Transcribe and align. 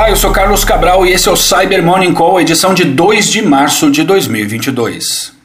Olá, 0.00 0.08
eu 0.08 0.16
sou 0.16 0.32
Carlos 0.32 0.64
Cabral 0.64 1.04
e 1.04 1.12
esse 1.12 1.28
é 1.28 1.30
o 1.30 1.36
Cyber 1.36 1.84
Morning 1.84 2.14
Call, 2.14 2.40
edição 2.40 2.72
de 2.72 2.84
2 2.84 3.28
de 3.28 3.42
março 3.42 3.90
de 3.90 4.02
2022. 4.02 5.39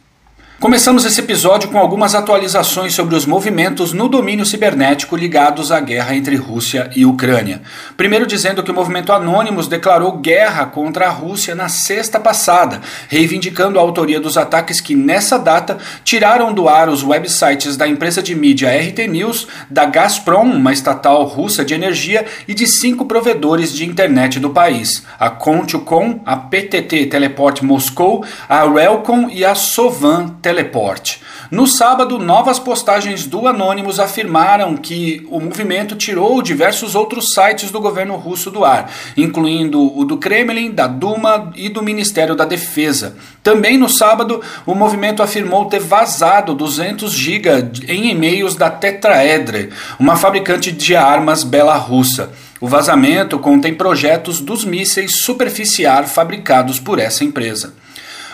Começamos 0.57 1.03
esse 1.03 1.19
episódio 1.19 1.69
com 1.69 1.77
algumas 1.77 2.15
atualizações 2.15 2.93
sobre 2.93 3.13
os 3.13 3.25
movimentos 3.25 3.91
no 3.91 4.07
domínio 4.07 4.45
cibernético 4.45 5.17
ligados 5.17 5.69
à 5.69 5.81
guerra 5.81 6.15
entre 6.15 6.37
Rússia 6.37 6.89
e 6.95 7.05
Ucrânia. 7.05 7.61
Primeiro, 7.97 8.25
dizendo 8.25 8.63
que 8.63 8.71
o 8.71 8.73
movimento 8.73 9.11
Anonymous 9.11 9.67
declarou 9.67 10.17
guerra 10.17 10.65
contra 10.65 11.07
a 11.07 11.11
Rússia 11.11 11.53
na 11.53 11.67
sexta 11.67 12.21
passada, 12.21 12.79
reivindicando 13.09 13.77
a 13.77 13.81
autoria 13.81 14.17
dos 14.17 14.37
ataques 14.37 14.79
que, 14.79 14.95
nessa 14.95 15.37
data, 15.37 15.77
tiraram 16.05 16.53
do 16.53 16.69
ar 16.69 16.87
os 16.87 17.03
websites 17.03 17.75
da 17.75 17.85
empresa 17.85 18.23
de 18.23 18.33
mídia 18.33 18.69
RT 18.69 19.07
News, 19.09 19.47
da 19.69 19.83
Gazprom, 19.83 20.53
uma 20.53 20.71
estatal 20.71 21.25
russa 21.25 21.65
de 21.65 21.73
energia, 21.73 22.25
e 22.47 22.53
de 22.53 22.65
cinco 22.65 23.05
provedores 23.05 23.73
de 23.73 23.85
internet 23.85 24.39
do 24.39 24.51
país: 24.51 25.03
a 25.19 25.29
Contucom, 25.29 26.21
a 26.25 26.37
PTT 26.37 27.07
Teleport 27.07 27.61
Moscou, 27.61 28.23
a 28.47 28.63
Relcom 28.63 29.29
e 29.29 29.43
a 29.43 29.53
Sovan 29.53 30.29
teleporte. 30.45 31.23
No 31.49 31.65
sábado, 31.65 32.19
novas 32.19 32.59
postagens 32.59 33.25
do 33.25 33.47
Anonymous 33.47 33.99
afirmaram 33.99 34.77
que 34.77 35.25
o 35.31 35.39
movimento 35.39 35.95
tirou 35.95 36.39
diversos 36.39 36.93
outros 36.93 37.33
sites 37.33 37.71
do 37.71 37.81
governo 37.81 38.15
russo 38.15 38.51
do 38.51 38.63
ar, 38.63 38.91
incluindo 39.17 39.81
o 39.97 40.05
do 40.05 40.17
Kremlin, 40.17 40.69
da 40.69 40.85
Duma 40.85 41.51
e 41.55 41.67
do 41.67 41.81
Ministério 41.81 42.35
da 42.35 42.45
Defesa. 42.45 43.15
Também 43.41 43.75
no 43.75 43.89
sábado, 43.89 44.39
o 44.67 44.75
movimento 44.75 45.23
afirmou 45.23 45.65
ter 45.65 45.79
vazado 45.79 46.53
200 46.53 47.11
GB 47.11 47.87
em 47.87 48.11
e-mails 48.11 48.55
da 48.55 48.69
Tetraedre, 48.69 49.71
uma 49.99 50.15
fabricante 50.15 50.71
de 50.71 50.95
armas 50.95 51.43
bela-russa. 51.43 52.29
O 52.61 52.67
vazamento 52.67 53.39
contém 53.39 53.73
projetos 53.73 54.39
dos 54.39 54.63
mísseis 54.63 55.23
superficiar 55.23 56.07
fabricados 56.07 56.79
por 56.79 56.99
essa 56.99 57.23
empresa. 57.23 57.73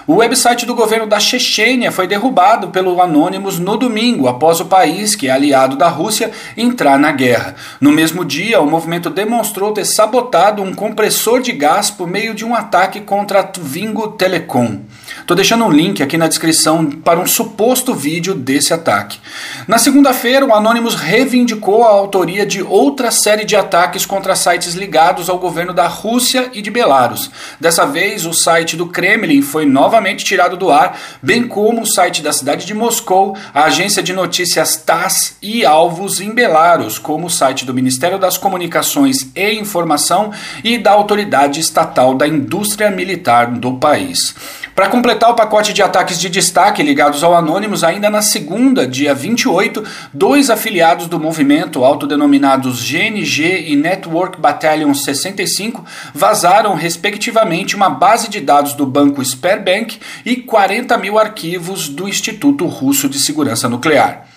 O 0.07 0.16
website 0.16 0.66
do 0.66 0.73
governo 0.73 1.05
da 1.05 1.19
Chechênia 1.19 1.91
foi 1.91 2.07
derrubado 2.07 2.69
pelo 2.69 2.99
Anonymous 2.99 3.59
no 3.59 3.77
domingo, 3.77 4.27
após 4.27 4.59
o 4.59 4.66
país, 4.66 5.16
que 5.16 5.27
é 5.27 5.31
aliado 5.31 5.75
da 5.75 5.89
Rússia, 5.89 6.31
entrar 6.57 6.97
na 6.97 7.11
guerra. 7.11 7.55
No 7.80 7.91
mesmo 7.91 8.25
dia, 8.25 8.59
o 8.59 8.69
movimento 8.69 9.11
demonstrou 9.11 9.72
ter 9.73 9.85
sabotado 9.85 10.63
um 10.63 10.73
compressor 10.73 11.39
de 11.39 11.52
gás 11.52 11.91
por 11.91 12.07
meio 12.07 12.33
de 12.33 12.44
um 12.44 12.55
ataque 12.55 13.02
contra 13.02 13.41
a 13.41 13.44
Twingo 13.44 14.07
Telecom. 14.09 14.79
Estou 15.19 15.35
deixando 15.35 15.65
um 15.65 15.71
link 15.71 16.01
aqui 16.01 16.17
na 16.17 16.27
descrição 16.27 16.85
para 16.85 17.19
um 17.19 17.27
suposto 17.27 17.93
vídeo 17.93 18.33
desse 18.33 18.73
ataque. 18.73 19.19
Na 19.67 19.77
segunda-feira, 19.77 20.45
o 20.45 20.53
Anonymous 20.53 20.95
reivindicou 20.95 21.83
a 21.83 21.89
autoria 21.89 22.45
de 22.45 22.61
outra 22.61 23.11
série 23.11 23.45
de 23.45 23.55
ataques 23.55 24.05
contra 24.05 24.35
sites 24.35 24.73
ligados 24.73 25.29
ao 25.29 25.39
governo 25.39 25.73
da 25.73 25.87
Rússia 25.87 26.49
e 26.53 26.61
de 26.61 26.71
Belarus. 26.71 27.29
Dessa 27.59 27.85
vez, 27.85 28.25
o 28.25 28.33
site 28.33 28.75
do 28.75 28.87
Kremlin 28.87 29.41
foi 29.41 29.65
novamente 29.65 30.25
tirado 30.25 30.57
do 30.57 30.71
ar, 30.71 30.99
bem 31.21 31.47
como 31.47 31.81
o 31.81 31.87
site 31.87 32.21
da 32.21 32.33
cidade 32.33 32.65
de 32.65 32.73
Moscou, 32.73 33.37
a 33.53 33.65
agência 33.65 34.01
de 34.01 34.13
notícias 34.13 34.75
TASS 34.75 35.37
e 35.41 35.65
alvos 35.65 36.19
em 36.19 36.33
Belarus, 36.33 36.97
como 36.97 37.27
o 37.27 37.29
site 37.29 37.65
do 37.65 37.73
Ministério 37.73 38.17
das 38.17 38.37
Comunicações 38.37 39.29
e 39.35 39.51
Informação 39.53 40.31
e 40.63 40.77
da 40.77 40.91
Autoridade 40.91 41.59
Estatal 41.59 42.15
da 42.15 42.27
Indústria 42.27 42.89
Militar 42.89 43.51
do 43.51 43.73
país. 43.73 44.35
Para 44.73 44.88
completar 44.88 45.30
o 45.30 45.36
pacote 45.36 45.73
de 45.73 45.83
ataques 45.83 46.17
de 46.17 46.30
destaque 46.30 46.81
ligados 46.81 47.23
ao 47.23 47.36
Anonymous, 47.36 47.83
ainda 47.83 48.09
na 48.09 48.22
segunda, 48.22 48.88
dia 48.88 49.13
28, 49.13 49.83
dois 50.13 50.50
afiliados 50.50 51.08
do 51.08 51.19
movimento, 51.19 51.83
autodenominados 51.83 52.81
GNG 52.81 53.66
e 53.67 53.75
Network 53.75 54.39
Battalion 54.39 54.94
65, 54.94 55.84
vazaram 56.13 56.73
respectivamente 56.73 57.75
uma 57.75 57.90
base 57.90 58.29
de 58.29 58.40
dados 58.40 58.73
do 58.73 58.85
banco 58.85 59.23
Sperbank 59.23 60.00
e 60.25 60.38
40 60.38 60.97
mil 60.97 61.19
arquivos 61.19 61.90
do 61.90 62.07
Instituto 62.07 62.66
Russo 62.66 63.09
de 63.09 63.19
Segurança 63.19 63.68
Nuclear. 63.68 64.31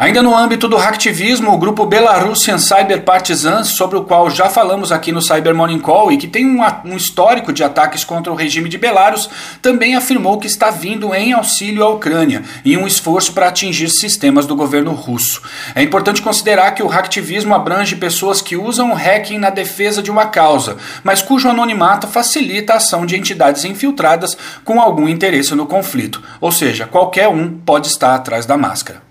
Ainda 0.00 0.22
no 0.22 0.34
âmbito 0.34 0.66
do 0.66 0.78
hacktivismo, 0.78 1.52
o 1.52 1.58
grupo 1.58 1.84
Belarusian 1.84 2.56
Cyber 2.56 3.02
Partisans, 3.02 3.68
sobre 3.68 3.98
o 3.98 4.04
qual 4.04 4.30
já 4.30 4.48
falamos 4.48 4.90
aqui 4.90 5.12
no 5.12 5.20
Cyber 5.20 5.54
Morning 5.54 5.78
Call 5.78 6.10
e 6.10 6.16
que 6.16 6.26
tem 6.26 6.46
um, 6.46 6.62
um, 6.86 6.96
histórico 6.96 7.52
de 7.52 7.62
ataques 7.62 8.02
contra 8.02 8.32
o 8.32 8.34
regime 8.34 8.70
de 8.70 8.78
Belarus, 8.78 9.28
também 9.60 9.94
afirmou 9.94 10.38
que 10.38 10.46
está 10.46 10.70
vindo 10.70 11.14
em 11.14 11.34
auxílio 11.34 11.84
à 11.84 11.90
Ucrânia 11.90 12.42
em 12.64 12.78
um 12.78 12.86
esforço 12.86 13.34
para 13.34 13.48
atingir 13.48 13.90
sistemas 13.90 14.46
do 14.46 14.56
governo 14.56 14.92
russo. 14.92 15.42
É 15.74 15.82
importante 15.82 16.22
considerar 16.22 16.70
que 16.70 16.82
o 16.82 16.88
hacktivismo 16.88 17.54
abrange 17.54 17.94
pessoas 17.94 18.40
que 18.40 18.56
usam 18.56 18.92
o 18.92 18.94
hacking 18.94 19.36
na 19.36 19.50
defesa 19.50 20.02
de 20.02 20.10
uma 20.10 20.28
causa, 20.28 20.78
mas 21.04 21.20
cujo 21.20 21.46
anonimato 21.46 22.06
facilita 22.06 22.72
a 22.72 22.76
ação 22.76 23.04
de 23.04 23.16
entidades 23.16 23.66
infiltradas 23.66 24.34
com 24.64 24.80
algum 24.80 25.06
interesse 25.06 25.54
no 25.54 25.66
conflito, 25.66 26.22
ou 26.40 26.50
seja, 26.50 26.86
qualquer 26.86 27.28
um 27.28 27.50
pode 27.50 27.88
estar 27.88 28.14
atrás 28.14 28.46
da 28.46 28.56
máscara. 28.56 29.09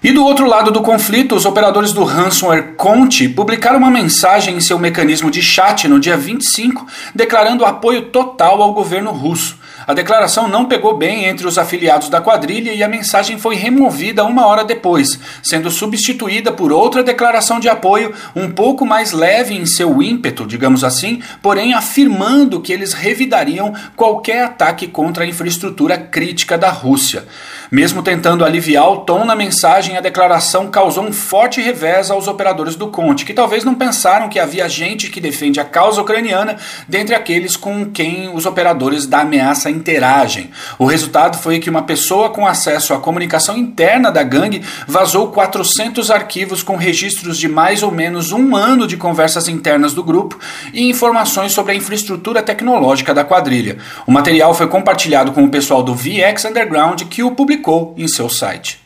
E 0.00 0.12
do 0.12 0.24
outro 0.24 0.46
lado 0.46 0.70
do 0.70 0.80
conflito, 0.80 1.34
os 1.34 1.44
operadores 1.44 1.92
do 1.92 2.04
ransomware 2.04 2.74
Conti 2.76 3.28
publicaram 3.28 3.78
uma 3.78 3.90
mensagem 3.90 4.54
em 4.54 4.60
seu 4.60 4.78
mecanismo 4.78 5.28
de 5.28 5.42
chat 5.42 5.88
no 5.88 5.98
dia 5.98 6.16
25, 6.16 6.86
declarando 7.12 7.64
apoio 7.64 8.02
total 8.02 8.62
ao 8.62 8.72
governo 8.72 9.10
russo. 9.10 9.58
A 9.88 9.94
declaração 9.94 10.46
não 10.46 10.66
pegou 10.66 10.96
bem 10.96 11.24
entre 11.24 11.48
os 11.48 11.58
afiliados 11.58 12.08
da 12.08 12.20
quadrilha 12.20 12.72
e 12.72 12.82
a 12.82 12.88
mensagem 12.88 13.38
foi 13.38 13.56
removida 13.56 14.24
uma 14.24 14.46
hora 14.46 14.62
depois, 14.62 15.18
sendo 15.42 15.68
substituída 15.68 16.52
por 16.52 16.70
outra 16.70 17.02
declaração 17.02 17.58
de 17.58 17.68
apoio 17.68 18.14
um 18.36 18.50
pouco 18.50 18.86
mais 18.86 19.10
leve 19.10 19.54
em 19.54 19.66
seu 19.66 20.00
ímpeto, 20.00 20.46
digamos 20.46 20.84
assim, 20.84 21.22
porém 21.42 21.74
afirmando 21.74 22.60
que 22.60 22.72
eles 22.72 22.92
revidariam 22.92 23.74
qualquer 23.96 24.44
ataque 24.44 24.86
contra 24.86 25.24
a 25.24 25.26
infraestrutura 25.26 25.98
crítica 25.98 26.56
da 26.56 26.70
Rússia. 26.70 27.26
Mesmo 27.70 28.02
tentando 28.02 28.46
aliviar 28.46 28.90
o 28.90 28.98
tom 28.98 29.26
na 29.26 29.36
mensagem, 29.36 29.98
a 29.98 30.00
declaração 30.00 30.68
causou 30.68 31.04
um 31.04 31.12
forte 31.12 31.60
revés 31.60 32.10
aos 32.10 32.26
operadores 32.26 32.74
do 32.76 32.88
Conte, 32.88 33.26
que 33.26 33.34
talvez 33.34 33.62
não 33.62 33.74
pensaram 33.74 34.30
que 34.30 34.38
havia 34.38 34.66
gente 34.70 35.10
que 35.10 35.20
defende 35.20 35.60
a 35.60 35.64
causa 35.66 36.00
ucraniana 36.00 36.56
dentre 36.88 37.14
aqueles 37.14 37.58
com 37.58 37.84
quem 37.84 38.34
os 38.34 38.46
operadores 38.46 39.06
da 39.06 39.20
ameaça 39.20 39.70
interagem. 39.70 40.50
O 40.78 40.86
resultado 40.86 41.36
foi 41.36 41.58
que 41.58 41.68
uma 41.68 41.82
pessoa 41.82 42.30
com 42.30 42.46
acesso 42.46 42.94
à 42.94 42.98
comunicação 42.98 43.54
interna 43.58 44.10
da 44.10 44.22
gangue 44.22 44.62
vazou 44.86 45.28
400 45.28 46.10
arquivos 46.10 46.62
com 46.62 46.74
registros 46.74 47.36
de 47.36 47.48
mais 47.48 47.82
ou 47.82 47.90
menos 47.90 48.32
um 48.32 48.56
ano 48.56 48.86
de 48.86 48.96
conversas 48.96 49.46
internas 49.46 49.92
do 49.92 50.02
grupo 50.02 50.38
e 50.72 50.88
informações 50.88 51.52
sobre 51.52 51.72
a 51.72 51.76
infraestrutura 51.76 52.42
tecnológica 52.42 53.12
da 53.12 53.24
quadrilha. 53.24 53.76
O 54.06 54.12
material 54.12 54.54
foi 54.54 54.68
compartilhado 54.68 55.32
com 55.32 55.44
o 55.44 55.50
pessoal 55.50 55.82
do 55.82 55.94
VX 55.94 56.46
Underground 56.46 57.02
que 57.02 57.22
o 57.22 57.32
publicou 57.32 57.57
publicou 57.58 57.94
em 57.96 58.08
seu 58.08 58.28
site. 58.28 58.80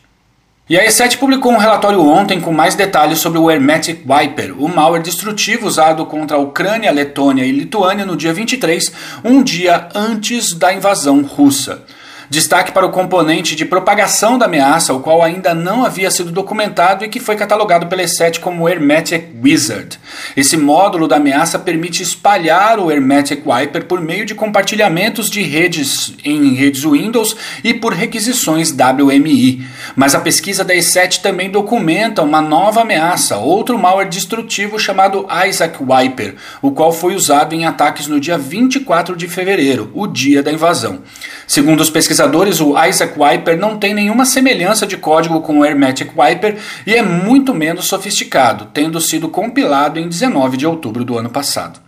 E 0.69 0.77
a 0.77 0.85
E7 0.85 1.17
publicou 1.17 1.51
um 1.51 1.57
relatório 1.57 2.01
ontem 2.01 2.39
com 2.39 2.51
mais 2.51 2.73
detalhes 2.73 3.19
sobre 3.19 3.37
o 3.37 3.51
Hermetic 3.51 4.01
Viper, 4.05 4.55
o 4.57 4.67
malware 4.67 5.03
destrutivo 5.03 5.67
usado 5.67 6.05
contra 6.05 6.37
a 6.37 6.39
Ucrânia, 6.39 6.91
Letônia 6.91 7.45
e 7.45 7.51
Lituânia 7.51 8.05
no 8.05 8.15
dia 8.15 8.33
23, 8.33 8.91
um 9.23 9.43
dia 9.43 9.89
antes 9.93 10.53
da 10.53 10.73
invasão 10.73 11.21
russa. 11.21 11.83
Destaque 12.29 12.71
para 12.71 12.85
o 12.85 12.91
componente 12.91 13.55
de 13.55 13.65
propagação 13.65 14.37
da 14.37 14.45
ameaça, 14.45 14.93
o 14.93 14.99
qual 14.99 15.21
ainda 15.21 15.53
não 15.53 15.85
havia 15.85 16.09
sido 16.09 16.31
documentado 16.31 17.03
e 17.03 17.09
que 17.09 17.19
foi 17.19 17.35
catalogado 17.35 17.87
pela 17.87 18.03
E7 18.03 18.39
como 18.39 18.67
Hermetic 18.67 19.27
Wizard. 19.43 19.99
Esse 20.35 20.57
módulo 20.57 21.07
da 21.07 21.17
ameaça 21.17 21.59
permite 21.59 22.01
espalhar 22.01 22.79
o 22.79 22.91
Hermetic 22.91 23.43
Wiper 23.45 23.85
por 23.85 24.01
meio 24.01 24.25
de 24.25 24.35
compartilhamentos 24.35 25.29
de 25.29 25.41
redes 25.41 26.13
em 26.23 26.53
redes 26.53 26.83
Windows 26.83 27.35
e 27.63 27.73
por 27.73 27.93
requisições 27.93 28.71
WMI. 28.71 29.65
Mas 29.95 30.15
a 30.15 30.19
pesquisa 30.19 30.63
da 30.63 30.73
E7 30.73 31.21
também 31.21 31.49
documenta 31.49 32.21
uma 32.21 32.41
nova 32.41 32.81
ameaça, 32.81 33.37
outro 33.37 33.77
malware 33.77 34.09
destrutivo 34.09 34.79
chamado 34.79 35.27
Isaac 35.47 35.77
Wiper, 35.81 36.35
o 36.61 36.71
qual 36.71 36.91
foi 36.91 37.15
usado 37.15 37.53
em 37.53 37.65
ataques 37.65 38.07
no 38.07 38.19
dia 38.19 38.37
24 38.37 39.15
de 39.15 39.27
fevereiro, 39.27 39.91
o 39.93 40.07
dia 40.07 40.41
da 40.41 40.51
invasão. 40.51 41.01
Segundo 41.47 41.81
os 41.81 41.89
pesquisadores, 41.89 42.13
o 42.61 42.85
Isaac 42.85 43.13
Wiper 43.17 43.57
não 43.57 43.77
tem 43.77 43.93
nenhuma 43.93 44.25
semelhança 44.25 44.85
de 44.85 44.97
código 44.97 45.41
com 45.41 45.59
o 45.59 45.65
Hermetic 45.65 46.11
Wiper 46.17 46.57
e 46.85 46.93
é 46.93 47.01
muito 47.01 47.53
menos 47.53 47.85
sofisticado, 47.85 48.67
tendo 48.73 48.99
sido 48.99 49.29
compilado 49.29 49.99
em 49.99 50.07
19 50.07 50.57
de 50.57 50.67
outubro 50.67 51.03
do 51.03 51.17
ano 51.17 51.29
passado. 51.29 51.79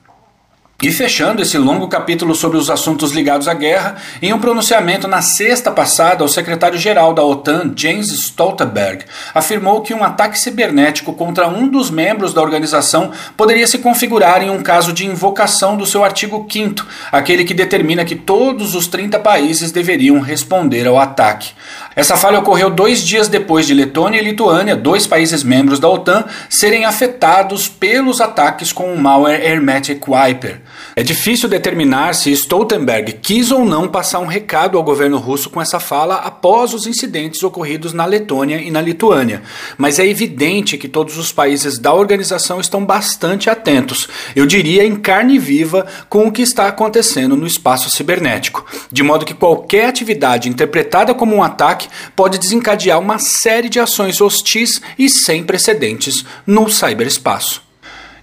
E 0.84 0.92
fechando 0.92 1.42
esse 1.42 1.58
longo 1.58 1.88
capítulo 1.88 2.36
sobre 2.36 2.58
os 2.58 2.70
assuntos 2.70 3.14
ligados 3.14 3.48
à 3.48 3.54
guerra, 3.54 3.96
em 4.22 4.34
um 4.34 4.40
pronunciamento 4.40 5.08
na 5.08 5.22
sexta 5.22 5.72
passada, 5.72 6.22
o 6.22 6.28
secretário-geral 6.28 7.14
da 7.14 7.24
OTAN, 7.24 7.72
Jens 7.74 8.12
Stoltenberg, 8.12 9.06
afirmou 9.34 9.82
que 9.82 9.94
um 9.94 10.04
ataque 10.04 10.38
cibernético 10.38 11.14
contra 11.14 11.48
um 11.48 11.66
dos 11.70 11.90
membros 11.90 12.34
da 12.34 12.42
organização 12.42 13.12
poderia 13.38 13.66
se 13.66 13.78
configurar 13.78 14.44
em 14.44 14.50
um 14.50 14.62
caso 14.62 14.92
de 14.92 15.06
invocação 15.06 15.78
do 15.78 15.86
seu 15.86 16.04
artigo 16.04 16.46
5, 16.48 16.86
aquele 17.10 17.46
que 17.46 17.54
determina 17.54 18.04
que 18.04 18.16
todos 18.16 18.76
os 18.76 18.86
30 18.86 19.18
países 19.20 19.72
deveriam 19.72 20.20
responder 20.20 20.86
ao 20.86 21.00
ataque. 21.00 21.54
Essa 21.96 22.18
falha 22.18 22.40
ocorreu 22.40 22.70
dois 22.70 23.02
dias 23.02 23.30
depois 23.30 23.66
de 23.66 23.74
Letônia 23.74 24.20
e 24.20 24.26
Lituânia, 24.26 24.76
dois 24.76 25.08
países 25.08 25.42
membros 25.42 25.80
da 25.80 25.88
OTAN, 25.88 26.26
serem 26.50 26.84
afetados 26.84 27.70
pelos 27.70 28.20
ataques 28.20 28.74
com 28.74 28.94
o 28.94 29.02
malware 29.02 29.42
Hermetic 29.42 30.06
Wiper. 30.06 30.65
É 30.98 31.04
difícil 31.04 31.50
determinar 31.50 32.14
se 32.14 32.32
Stoltenberg 32.32 33.20
quis 33.22 33.52
ou 33.52 33.66
não 33.66 33.86
passar 33.86 34.20
um 34.20 34.26
recado 34.26 34.78
ao 34.78 34.84
governo 34.84 35.18
russo 35.18 35.50
com 35.50 35.62
essa 35.62 35.78
fala 35.78 36.16
após 36.16 36.74
os 36.74 36.88
incidentes 36.88 37.44
ocorridos 37.44 37.92
na 37.92 38.06
Letônia 38.06 38.62
e 38.62 38.72
na 38.72 38.80
Lituânia, 38.80 39.42
mas 39.78 40.00
é 40.00 40.08
evidente 40.08 40.78
que 40.78 40.88
todos 40.88 41.18
os 41.18 41.34
países 41.34 41.78
da 41.78 41.94
organização 41.94 42.62
estão 42.62 42.86
bastante 42.86 43.50
atentos, 43.50 44.08
eu 44.34 44.46
diria 44.46 44.86
em 44.86 44.96
carne 44.96 45.38
viva, 45.38 45.86
com 46.08 46.28
o 46.28 46.32
que 46.32 46.42
está 46.42 46.66
acontecendo 46.66 47.36
no 47.36 47.46
espaço 47.46 47.90
cibernético, 47.90 48.66
de 48.90 49.04
modo 49.04 49.26
que 49.26 49.34
qualquer 49.34 49.90
atividade 49.90 50.48
interpretada 50.48 51.14
como 51.14 51.36
um 51.36 51.44
ataque 51.44 51.90
pode 52.16 52.38
desencadear 52.38 53.02
uma 53.02 53.20
série 53.20 53.68
de 53.68 53.82
ações 53.82 54.22
hostis 54.22 54.82
e 54.98 55.10
sem 55.10 55.44
precedentes 55.44 56.24
no 56.48 56.70
cyberespaço. 56.70 57.65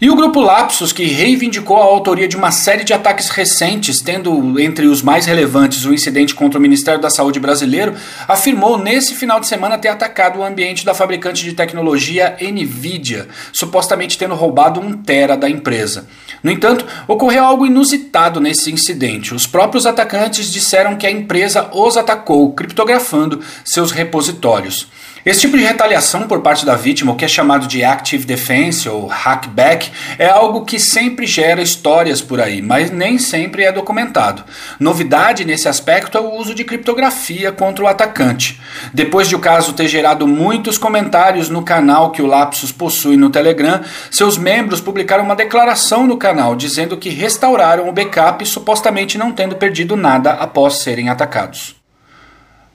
E 0.02 0.10
o 0.10 0.16
grupo 0.16 0.40
Lapsus, 0.40 0.92
que 0.92 1.04
reivindicou 1.04 1.76
a 1.76 1.84
autoria 1.84 2.26
de 2.26 2.36
uma 2.36 2.50
série 2.50 2.82
de 2.82 2.92
ataques 2.92 3.28
recentes, 3.28 4.00
tendo 4.00 4.58
entre 4.58 4.88
os 4.88 5.00
mais 5.00 5.26
relevantes 5.26 5.84
o 5.84 5.94
incidente 5.94 6.34
contra 6.34 6.58
o 6.58 6.60
Ministério 6.60 7.00
da 7.00 7.08
Saúde 7.08 7.38
brasileiro, 7.38 7.94
afirmou 8.26 8.76
nesse 8.76 9.14
final 9.14 9.38
de 9.38 9.46
semana 9.46 9.78
ter 9.78 9.86
atacado 9.86 10.40
o 10.40 10.42
ambiente 10.42 10.84
da 10.84 10.92
fabricante 10.92 11.44
de 11.44 11.52
tecnologia 11.52 12.36
Nvidia, 12.40 13.28
supostamente 13.52 14.18
tendo 14.18 14.34
roubado 14.34 14.80
um 14.80 14.92
tera 14.92 15.36
da 15.36 15.48
empresa. 15.48 16.08
No 16.42 16.50
entanto, 16.50 16.84
ocorreu 17.06 17.44
algo 17.44 17.64
inusitado 17.64 18.40
nesse 18.40 18.72
incidente. 18.72 19.32
Os 19.32 19.46
próprios 19.46 19.86
atacantes 19.86 20.52
disseram 20.52 20.96
que 20.96 21.06
a 21.06 21.12
empresa 21.12 21.70
os 21.72 21.96
atacou, 21.96 22.52
criptografando 22.54 23.38
seus 23.64 23.92
repositórios. 23.92 24.88
Esse 25.24 25.42
tipo 25.42 25.56
de 25.56 25.62
retaliação 25.62 26.26
por 26.26 26.40
parte 26.40 26.66
da 26.66 26.74
vítima, 26.74 27.12
o 27.12 27.14
que 27.14 27.24
é 27.24 27.28
chamado 27.28 27.68
de 27.68 27.84
active 27.84 28.24
defense 28.24 28.88
ou 28.88 29.06
hackback, 29.06 29.92
é 30.18 30.28
algo 30.28 30.64
que 30.64 30.80
sempre 30.80 31.26
gera 31.26 31.62
histórias 31.62 32.20
por 32.20 32.40
aí, 32.40 32.60
mas 32.60 32.90
nem 32.90 33.18
sempre 33.18 33.62
é 33.62 33.70
documentado. 33.70 34.42
Novidade 34.80 35.44
nesse 35.44 35.68
aspecto 35.68 36.18
é 36.18 36.20
o 36.20 36.34
uso 36.34 36.56
de 36.56 36.64
criptografia 36.64 37.52
contra 37.52 37.84
o 37.84 37.86
atacante. 37.86 38.60
Depois 38.92 39.28
de 39.28 39.36
o 39.36 39.38
caso 39.38 39.74
ter 39.74 39.86
gerado 39.86 40.26
muitos 40.26 40.76
comentários 40.76 41.48
no 41.48 41.62
canal 41.62 42.10
que 42.10 42.20
o 42.20 42.26
Lapsus 42.26 42.72
possui 42.72 43.16
no 43.16 43.30
Telegram, 43.30 43.80
seus 44.10 44.36
membros 44.36 44.80
publicaram 44.80 45.22
uma 45.22 45.36
declaração 45.36 46.04
no 46.04 46.16
canal 46.16 46.56
dizendo 46.56 46.96
que 46.96 47.10
restauraram 47.10 47.88
o 47.88 47.92
backup 47.92 48.44
supostamente 48.44 49.16
não 49.16 49.30
tendo 49.30 49.54
perdido 49.54 49.94
nada 49.94 50.32
após 50.32 50.78
serem 50.78 51.08
atacados. 51.08 51.81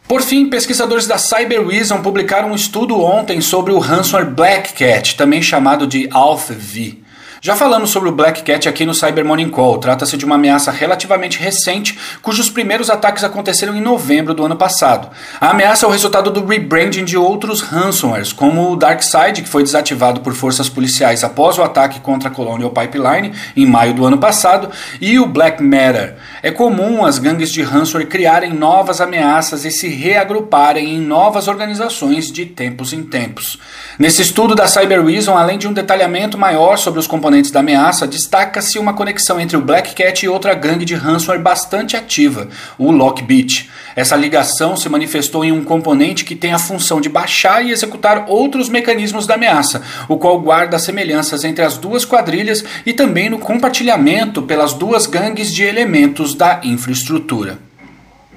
Por 0.07 0.21
fim, 0.21 0.50
pesquisadores 0.50 1.06
da 1.06 1.18
Cyberreason 1.18 2.01
publicaram 2.01 2.51
um 2.51 2.56
estudo 2.56 2.98
ontem 3.01 3.42
sobre 3.42 3.74
o 3.74 3.77
ransomware 3.77 4.33
Black 4.33 4.71
Cat, 4.74 5.18
também 5.18 5.42
chamado 5.42 5.86
de 5.86 6.07
AlphaV. 6.12 7.04
Já 7.39 7.56
falamos 7.56 7.92
sobre 7.92 8.10
o 8.10 8.12
Black 8.12 8.42
Cat 8.42 8.68
aqui 8.68 8.84
no 8.84 8.95
Cyber 8.95 9.24
Morning 9.24 9.50
Call. 9.50 9.78
Trata-se 9.78 10.18
de 10.18 10.25
uma 10.25 10.36
ameaça 10.36 10.72
relativamente 10.72 11.38
recente, 11.38 11.98
cujos 12.19 12.50
primeiros 12.50 12.89
ataques 12.89 13.24
aconteceram 13.24 13.75
em 13.75 13.81
novembro 13.81 14.34
do 14.34 14.44
ano 14.44 14.56
passado. 14.56 15.10
A 15.39 15.51
ameaça 15.51 15.86
é 15.86 15.89
o 15.89 15.92
resultado 15.92 16.31
do 16.31 16.44
rebranding 16.44 17.06
de 17.06 17.16
outros 17.16 17.62
ransomwares, 17.62 18.34
como 18.34 18.72
o 18.72 18.75
DarkSide, 18.75 19.44
que 19.44 19.50
foi 19.50 19.62
desativado 19.62 20.22
por 20.22 20.34
forças 20.34 20.68
policiais 20.68 21.24
após 21.24 21.60
o 21.60 21.63
ataque 21.63 22.00
contra 22.00 22.30
a 22.30 22.31
Colonial 22.31 22.72
Pipeline 22.72 23.31
em 23.56 23.68
maio 23.68 23.94
do 23.94 24.06
ano 24.06 24.18
passado, 24.18 24.72
e 25.00 25.19
o 25.19 25.28
Black 25.28 25.62
Matter. 25.62 26.16
É 26.42 26.50
comum 26.50 27.06
as 27.06 27.19
gangues 27.19 27.51
de 27.51 27.62
ransomware 27.62 28.07
criarem 28.07 28.51
novas 28.51 29.00
ameaças 29.00 29.63
e 29.63 29.69
se 29.69 29.88
reagruparem 29.88 30.95
em 30.95 31.00
novas 31.00 31.48
organizações 31.48 32.31
de 32.31 32.48
tempos 32.48 32.94
em 32.94 33.04
tempos. 33.04 33.60
Nesse 34.00 34.24
estudo 34.24 34.56
da 34.56 34.68
Cyberreason, 34.68 35.38
além 35.38 35.60
de 35.60 35.68
um 35.68 35.74
detalhamento 35.74 36.36
maior 36.36 36.78
sobre 36.78 37.00
os 37.00 37.06
componentes 37.27 37.51
da 37.51 37.59
ameaça, 37.59 38.07
destaca-se 38.07 38.79
uma 38.79 38.94
conexão 38.94 39.38
entre 39.38 39.57
o 39.57 39.62
Black 39.62 39.94
Cat 39.94 40.25
e 40.25 40.29
outra 40.29 40.53
gangue 40.53 40.85
de 40.85 40.95
ransomware 40.95 41.41
bastante 41.41 41.97
ativa, 41.97 42.47
o 42.77 42.89
Lockbit. 42.89 43.69
Essa 43.97 44.15
ligação 44.15 44.77
se 44.77 44.88
manifestou 44.88 45.44
em 45.44 45.51
um 45.51 45.62
componente 45.62 46.24
que 46.24 46.38
tem 46.38 46.53
a 46.53 46.57
função 46.57 47.01
de 47.01 47.09
baixar 47.09 47.65
e 47.65 47.71
executar 47.71 48.27
outros 48.29 48.69
mecanismos 48.69 49.27
da 49.27 49.33
ameaça, 49.33 49.81
o 50.07 50.15
qual 50.15 50.39
guarda 50.39 50.79
semelhanças 50.79 51.44
entre 51.44 51.65
as 51.65 51.77
duas 51.77 52.06
quadrilhas 52.06 52.63
e 52.85 52.94
também 52.94 53.30
no 53.30 53.39
compartilhamento 53.39 54.41
pelas 54.41 54.71
duas 54.71 55.06
gangues 55.06 55.53
de 55.53 55.63
elementos 55.63 56.33
da 56.33 56.62
infraestrutura. 56.63 57.67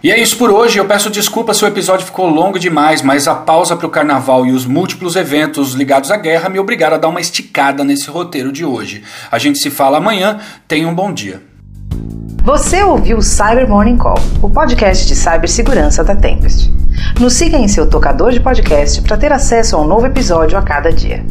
E 0.02 0.10
é 0.10 0.18
isso 0.18 0.38
por 0.38 0.50
hoje. 0.50 0.78
Eu 0.78 0.86
peço 0.86 1.10
desculpa 1.10 1.52
se 1.52 1.62
o 1.62 1.68
episódio 1.68 2.06
ficou 2.06 2.26
longo 2.26 2.58
demais, 2.58 3.02
mas 3.02 3.28
a 3.28 3.34
pausa 3.34 3.76
para 3.76 3.86
o 3.86 3.90
carnaval 3.90 4.46
e 4.46 4.52
os 4.52 4.64
múltiplos 4.64 5.14
eventos 5.14 5.74
ligados 5.74 6.10
à 6.10 6.16
guerra 6.16 6.48
me 6.48 6.58
obrigaram 6.58 6.96
a 6.96 6.98
dar 6.98 7.08
uma 7.08 7.20
esticada 7.20 7.84
nesse 7.84 8.08
roteiro 8.08 8.50
de 8.50 8.64
hoje. 8.64 9.02
A 9.30 9.38
gente 9.38 9.58
se 9.58 9.68
fala 9.68 9.98
amanhã. 9.98 10.38
Tenha 10.66 10.88
um 10.88 10.94
bom 10.94 11.12
dia. 11.12 11.42
Você 12.42 12.82
ouviu 12.82 13.18
o 13.18 13.22
Cyber 13.22 13.68
Morning 13.68 13.98
Call, 13.98 14.18
o 14.40 14.48
podcast 14.48 15.06
de 15.06 15.14
cibersegurança 15.14 16.02
da 16.02 16.16
Tempest. 16.16 16.72
Nos 17.20 17.34
siga 17.34 17.58
em 17.58 17.68
seu 17.68 17.86
tocador 17.86 18.32
de 18.32 18.40
podcast 18.40 19.02
para 19.02 19.18
ter 19.18 19.30
acesso 19.30 19.76
a 19.76 19.80
um 19.82 19.86
novo 19.86 20.06
episódio 20.06 20.56
a 20.56 20.62
cada 20.62 20.90
dia. 20.90 21.22